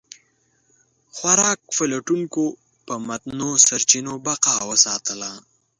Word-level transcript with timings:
خوراک 1.15 1.59
پلټونکو 1.75 2.45
په 2.85 2.93
متنوع 3.07 3.55
سرچینو 3.67 4.13
بقا 4.25 4.55
وساتله. 4.69 5.31